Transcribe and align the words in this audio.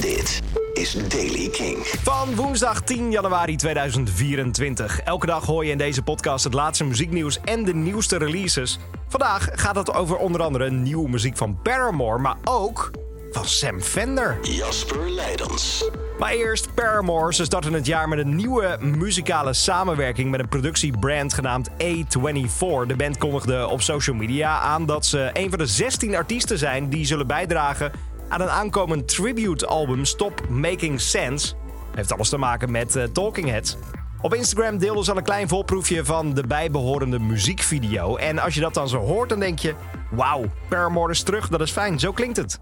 Dit 0.00 0.42
is 0.72 1.08
Daily 1.08 1.48
King. 1.48 1.76
Van 2.02 2.34
woensdag 2.34 2.80
10 2.82 3.10
januari 3.10 3.56
2024. 3.56 5.00
Elke 5.00 5.26
dag 5.26 5.46
hoor 5.46 5.64
je 5.64 5.70
in 5.70 5.78
deze 5.78 6.02
podcast 6.02 6.44
het 6.44 6.54
laatste 6.54 6.84
muzieknieuws 6.84 7.40
en 7.44 7.64
de 7.64 7.74
nieuwste 7.74 8.18
releases. 8.18 8.78
Vandaag 9.08 9.48
gaat 9.52 9.76
het 9.76 9.94
over 9.94 10.16
onder 10.16 10.42
andere 10.42 10.70
nieuwe 10.70 11.08
muziek 11.08 11.36
van 11.36 11.58
Paramore, 11.62 12.18
maar 12.18 12.36
ook 12.44 12.90
van 13.30 13.44
Sam 13.44 13.80
Fender. 13.80 14.38
Jasper 14.42 15.10
Leidens. 15.10 15.90
Maar 16.18 16.32
eerst 16.32 16.74
Paramore. 16.74 17.34
Ze 17.34 17.44
starten 17.44 17.72
het 17.72 17.86
jaar 17.86 18.08
met 18.08 18.18
een 18.18 18.36
nieuwe 18.36 18.78
muzikale 18.80 19.52
samenwerking 19.52 20.30
met 20.30 20.40
een 20.40 20.48
productiebrand 20.48 21.34
genaamd 21.34 21.70
A24. 21.70 22.86
De 22.86 22.96
band 22.96 23.18
kondigde 23.18 23.66
op 23.66 23.82
social 23.82 24.16
media 24.16 24.58
aan 24.58 24.86
dat 24.86 25.06
ze 25.06 25.30
een 25.32 25.48
van 25.48 25.58
de 25.58 25.66
16 25.66 26.16
artiesten 26.16 26.58
zijn 26.58 26.88
die 26.88 27.06
zullen 27.06 27.26
bijdragen 27.26 27.92
aan 28.28 28.40
een 28.40 28.50
aankomend 28.50 29.08
tribute-album 29.08 30.04
Stop 30.04 30.48
Making 30.48 31.00
Sense. 31.00 31.54
Heeft 31.94 32.12
alles 32.12 32.28
te 32.28 32.36
maken 32.36 32.70
met 32.70 32.96
uh, 32.96 33.04
Talking 33.04 33.48
Heads. 33.48 33.76
Op 34.20 34.34
Instagram 34.34 34.78
deelden 34.78 35.04
ze 35.04 35.10
al 35.10 35.16
een 35.16 35.22
klein 35.22 35.48
volproefje 35.48 36.04
van 36.04 36.34
de 36.34 36.46
bijbehorende 36.46 37.18
muziekvideo. 37.18 38.16
En 38.16 38.38
als 38.38 38.54
je 38.54 38.60
dat 38.60 38.74
dan 38.74 38.88
zo 38.88 38.98
hoort, 38.98 39.28
dan 39.28 39.40
denk 39.40 39.58
je: 39.58 39.74
wauw, 40.10 40.44
Paramore 40.68 41.12
is 41.12 41.22
terug, 41.22 41.48
dat 41.48 41.60
is 41.60 41.70
fijn, 41.70 41.98
zo 41.98 42.12
klinkt 42.12 42.36
het. 42.36 42.60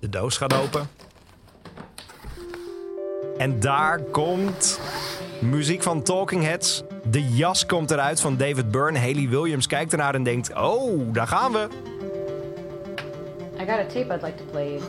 De 0.00 0.08
doos 0.08 0.36
gaat 0.36 0.54
open. 0.54 0.88
En 3.36 3.60
daar 3.60 4.00
komt 4.00 4.80
muziek 5.40 5.82
van 5.82 6.02
Talking 6.02 6.42
Heads. 6.42 6.82
De 7.04 7.28
jas 7.28 7.66
komt 7.66 7.90
eruit 7.90 8.20
van 8.20 8.36
David 8.36 8.70
Byrne. 8.70 8.98
Haley 8.98 9.28
Williams 9.28 9.66
kijkt 9.66 9.92
ernaar 9.92 10.14
en 10.14 10.22
denkt: 10.22 10.54
Oh, 10.54 11.12
daar 11.12 11.26
gaan 11.26 11.52
we. 11.52 11.68
I 13.64 13.66
got 13.66 13.78
a 13.78 13.86
tape 13.86 14.10
I'd 14.10 14.22
like 14.22 14.36
to 14.36 14.44
play 14.44 14.72
you. 14.72 14.82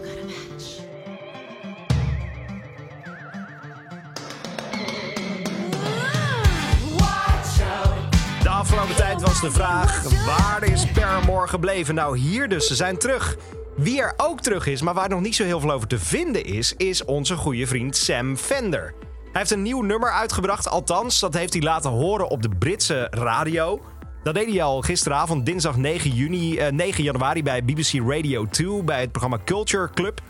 De 8.41 8.49
afgelopen 8.49 8.95
tijd 8.95 9.21
was 9.21 9.41
de 9.41 9.51
vraag: 9.51 10.03
waar 10.25 10.63
is 10.63 10.91
Paramore 10.91 11.47
gebleven? 11.47 11.95
Nou, 11.95 12.17
hier 12.17 12.49
dus, 12.49 12.67
ze 12.67 12.75
zijn 12.75 12.97
terug. 12.97 13.37
Wie 13.75 14.01
er 14.01 14.13
ook 14.17 14.41
terug 14.41 14.67
is, 14.67 14.81
maar 14.81 14.93
waar 14.93 15.09
nog 15.09 15.21
niet 15.21 15.35
zo 15.35 15.43
heel 15.43 15.59
veel 15.59 15.71
over 15.71 15.87
te 15.87 15.99
vinden 15.99 16.45
is, 16.45 16.73
is 16.77 17.05
onze 17.05 17.35
goede 17.35 17.67
vriend 17.67 17.97
Sam 17.97 18.37
Fender. 18.37 18.93
Hij 19.23 19.43
heeft 19.43 19.51
een 19.51 19.61
nieuw 19.61 19.81
nummer 19.81 20.11
uitgebracht, 20.11 20.69
althans, 20.69 21.19
dat 21.19 21.33
heeft 21.33 21.53
hij 21.53 21.61
laten 21.61 21.91
horen 21.91 22.29
op 22.29 22.41
de 22.41 22.49
Britse 22.49 23.07
radio. 23.11 23.81
Dat 24.25 24.33
deed 24.33 24.49
hij 24.49 24.63
al 24.63 24.81
gisteravond, 24.81 25.45
dinsdag 25.45 25.77
9, 25.77 26.09
juni, 26.11 26.57
eh, 26.57 26.71
9 26.71 27.03
januari 27.03 27.43
bij 27.43 27.63
BBC 27.63 27.93
Radio 28.07 28.45
2 28.45 28.83
bij 28.83 28.99
het 28.99 29.11
programma 29.11 29.39
Culture 29.45 29.89
Club. 29.93 30.21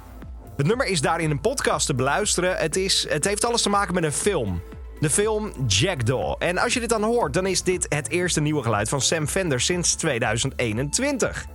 Het 0.57 0.67
nummer 0.67 0.87
is 0.87 1.01
daar 1.01 1.19
in 1.19 1.31
een 1.31 1.41
podcast 1.41 1.85
te 1.85 1.95
beluisteren. 1.95 2.57
Het, 2.57 2.75
is, 2.75 3.05
het 3.09 3.25
heeft 3.25 3.45
alles 3.45 3.61
te 3.61 3.69
maken 3.69 3.93
met 3.93 4.03
een 4.03 4.11
film. 4.11 4.61
De 4.99 5.09
film 5.09 5.51
Jackdaw. 5.67 6.35
En 6.39 6.57
als 6.57 6.73
je 6.73 6.79
dit 6.79 6.89
dan 6.89 7.03
hoort, 7.03 7.33
dan 7.33 7.45
is 7.45 7.63
dit 7.63 7.85
het 7.89 8.09
eerste 8.09 8.41
nieuwe 8.41 8.63
geluid 8.63 8.89
van 8.89 9.01
Sam 9.01 9.27
Fender 9.27 9.61
sinds 9.61 9.95
2021. 9.95 11.45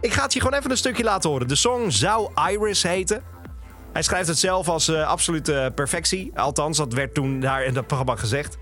Ik 0.00 0.12
ga 0.12 0.22
het 0.22 0.32
je 0.32 0.40
gewoon 0.40 0.58
even 0.58 0.70
een 0.70 0.76
stukje 0.76 1.04
laten 1.04 1.30
horen. 1.30 1.48
De 1.48 1.56
song 1.56 1.90
zou 1.90 2.30
Iris 2.50 2.82
heten. 2.82 3.22
Hij 3.92 4.02
schrijft 4.02 4.28
het 4.28 4.38
zelf 4.38 4.68
als 4.68 4.88
uh, 4.88 5.06
absolute 5.06 5.72
perfectie. 5.74 6.30
Althans, 6.34 6.76
dat 6.78 6.92
werd 6.92 7.14
toen 7.14 7.40
daar 7.40 7.64
in 7.64 7.74
dat 7.74 7.86
programma 7.86 8.16
gezegd. 8.16 8.58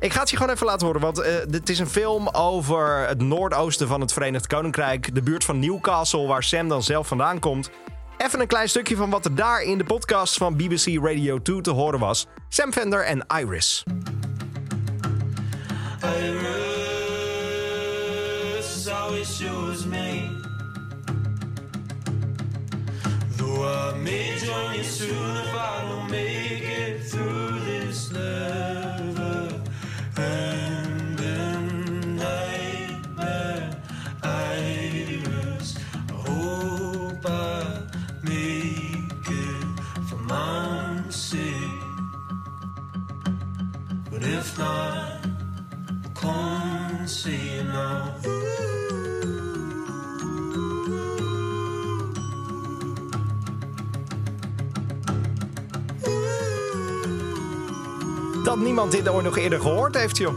Ik 0.00 0.12
ga 0.12 0.20
het 0.20 0.30
je 0.30 0.36
gewoon 0.36 0.52
even 0.52 0.66
laten 0.66 0.86
horen, 0.86 1.00
want 1.00 1.18
uh, 1.18 1.26
dit 1.48 1.68
is 1.68 1.78
een 1.78 1.88
film 1.88 2.28
over 2.28 3.08
het 3.08 3.22
noordoosten 3.22 3.88
van 3.88 4.00
het 4.00 4.12
Verenigd 4.12 4.46
Koninkrijk. 4.46 5.14
De 5.14 5.22
buurt 5.22 5.44
van 5.44 5.58
Newcastle, 5.58 6.26
waar 6.26 6.42
Sam 6.42 6.68
dan 6.68 6.82
zelf 6.82 7.06
vandaan 7.06 7.38
komt. 7.38 7.70
Even 8.18 8.40
een 8.40 8.46
klein 8.46 8.68
stukje 8.68 8.96
van 8.96 9.10
wat 9.10 9.24
er 9.24 9.34
daar 9.34 9.62
in 9.62 9.78
de 9.78 9.84
podcast 9.84 10.36
van 10.36 10.56
BBC 10.56 10.98
Radio 11.02 11.42
2 11.42 11.60
te 11.60 11.70
horen 11.70 12.00
was. 12.00 12.26
Sam 12.48 12.72
Fender 12.72 13.04
en 13.04 13.26
Iris. 13.26 13.82
Iris 16.02 16.60
always 18.88 19.40
me 19.84 20.28
Though 23.36 23.64
I 23.64 23.92
may 24.02 24.38
join 24.38 24.74
you 24.74 24.84
soon 24.84 25.36
if 25.36 25.54
I 25.54 25.84
don't 25.88 26.10
make 26.10 26.62
it 26.62 27.10
through 27.10 27.60
this 27.64 28.08
But 44.20 44.28
if 44.28 44.56
dat 58.44 58.58
niemand 58.58 58.92
dit 58.92 59.08
ooit 59.08 59.24
nog 59.24 59.36
eerder 59.36 59.60
gehoord 59.60 59.96
heeft, 59.96 60.16
joh. 60.16 60.34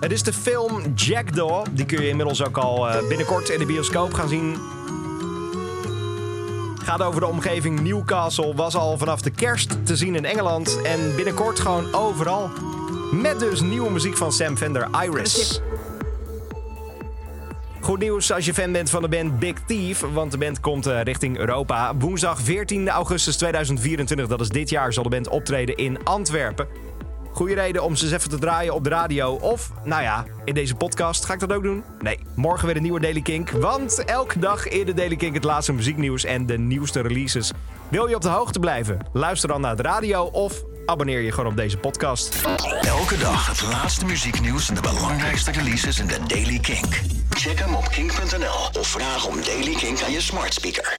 Het 0.00 0.12
is 0.12 0.22
de 0.22 0.32
film 0.32 0.92
Jackdaw. 0.94 1.64
Die 1.70 1.86
kun 1.86 2.02
je 2.02 2.08
inmiddels 2.08 2.44
ook 2.44 2.56
al 2.56 2.88
uh, 2.88 3.08
binnenkort 3.08 3.48
in 3.48 3.58
de 3.58 3.66
bioscoop 3.66 4.14
gaan 4.14 4.28
zien. 4.28 4.56
Gaat 6.84 7.02
over 7.02 7.20
de 7.20 7.26
omgeving 7.26 7.80
Newcastle. 7.80 8.54
Was 8.54 8.76
al 8.76 8.98
vanaf 8.98 9.20
de 9.20 9.30
kerst 9.30 9.86
te 9.86 9.96
zien 9.96 10.14
in 10.14 10.24
Engeland. 10.24 10.80
En 10.82 11.16
binnenkort 11.16 11.60
gewoon 11.60 11.94
overal. 11.94 12.50
Met 13.12 13.40
dus 13.40 13.60
nieuwe 13.60 13.90
muziek 13.90 14.16
van 14.16 14.32
Sam 14.32 14.56
Fender, 14.56 14.88
Iris. 15.04 15.60
Goed 17.80 17.98
nieuws 17.98 18.32
als 18.32 18.44
je 18.44 18.54
fan 18.54 18.72
bent 18.72 18.90
van 18.90 19.02
de 19.02 19.08
band 19.08 19.38
Big 19.38 19.54
Thief, 19.66 20.00
want 20.12 20.30
de 20.30 20.38
band 20.38 20.60
komt 20.60 20.86
uh, 20.86 21.02
richting 21.02 21.38
Europa. 21.38 21.96
Woensdag 21.96 22.40
14 22.40 22.88
augustus 22.88 23.36
2024, 23.36 24.26
dat 24.26 24.40
is 24.40 24.48
dit 24.48 24.70
jaar, 24.70 24.92
zal 24.92 25.02
de 25.02 25.08
band 25.08 25.28
optreden 25.28 25.76
in 25.76 26.04
Antwerpen. 26.04 26.66
Goede 27.32 27.54
reden 27.54 27.82
om 27.82 27.96
ze 27.96 28.04
eens 28.04 28.14
even 28.14 28.30
te 28.30 28.38
draaien 28.38 28.74
op 28.74 28.84
de 28.84 28.90
radio. 28.90 29.32
Of, 29.32 29.70
nou 29.84 30.02
ja, 30.02 30.24
in 30.44 30.54
deze 30.54 30.74
podcast. 30.74 31.24
Ga 31.24 31.32
ik 31.32 31.40
dat 31.40 31.52
ook 31.52 31.62
doen? 31.62 31.84
Nee, 32.00 32.18
morgen 32.34 32.66
weer 32.66 32.76
een 32.76 32.82
nieuwe 32.82 33.00
Daily 33.00 33.22
Kink. 33.22 33.50
Want 33.50 34.04
elke 34.04 34.38
dag 34.38 34.68
in 34.68 34.86
de 34.86 34.94
Daily 34.94 35.16
Kink 35.16 35.34
het 35.34 35.44
laatste 35.44 35.72
muzieknieuws 35.72 36.24
en 36.24 36.46
de 36.46 36.58
nieuwste 36.58 37.00
releases. 37.00 37.52
Wil 37.88 38.06
je 38.06 38.14
op 38.14 38.22
de 38.22 38.28
hoogte 38.28 38.58
blijven? 38.58 38.98
Luister 39.12 39.48
dan 39.48 39.60
naar 39.60 39.76
de 39.76 39.82
radio 39.82 40.22
of 40.22 40.64
abonneer 40.92 41.20
je 41.20 41.32
gewoon 41.32 41.50
op 41.50 41.56
deze 41.56 41.76
podcast. 41.76 42.42
Elke 42.80 43.18
dag 43.18 43.46
het 43.46 43.62
laatste 43.62 44.04
muzieknieuws 44.04 44.68
en 44.68 44.74
de 44.74 44.80
belangrijkste 44.80 45.50
releases 45.50 45.98
in 45.98 46.06
de 46.06 46.18
Daily 46.26 46.58
Kink. 46.58 47.00
Check 47.30 47.58
hem 47.58 47.74
op 47.74 47.88
kink.nl 47.88 48.80
of 48.80 48.86
vraag 48.86 49.26
om 49.26 49.42
Daily 49.44 49.74
Kink 49.74 50.02
aan 50.02 50.12
je 50.12 50.20
smart 50.20 50.54
speaker. 50.54 50.90